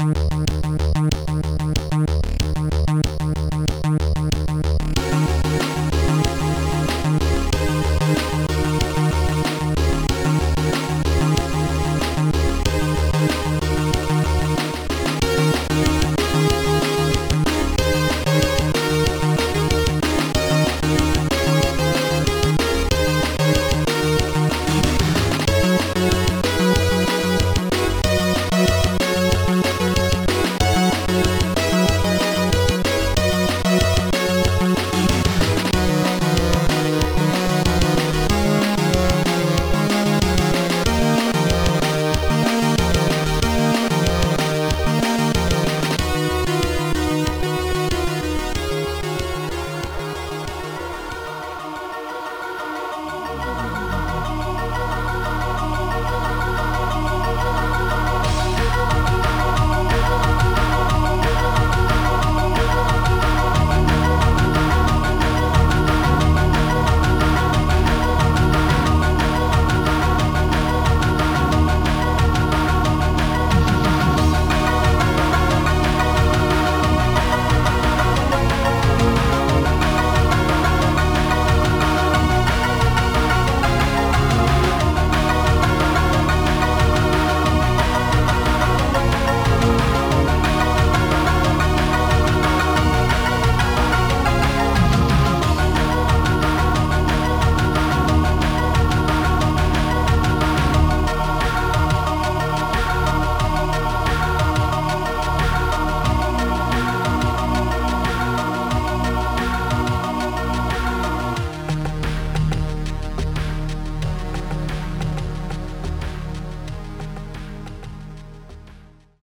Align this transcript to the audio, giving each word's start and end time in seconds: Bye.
Bye. 0.00 0.39